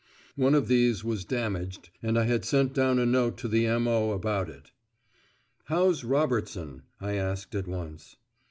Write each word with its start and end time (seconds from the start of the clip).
One 0.35 0.55
of 0.55 0.67
these 0.67 1.03
was 1.03 1.25
damaged, 1.25 1.91
and 2.01 2.17
I 2.17 2.23
had 2.23 2.43
sent 2.43 2.73
down 2.73 2.97
a 2.97 3.05
note 3.05 3.37
to 3.37 3.47
the 3.47 3.67
M.O. 3.67 4.13
about 4.13 4.49
it. 4.49 4.71
"How's 5.65 6.03
Robertson?" 6.03 6.81
I 6.99 7.13
asked 7.17 7.53
at 7.53 7.67
once. 7.67 8.15